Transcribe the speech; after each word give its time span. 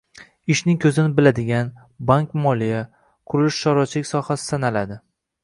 Ishning 0.53 0.77
koʻzini 0.85 1.11
biladigan, 1.19 1.69
bank-moliya, 2.13 2.81
qurilish-chorvachilik 3.35 4.11
sohasi 4.15 4.51
sanaladi. 4.55 5.01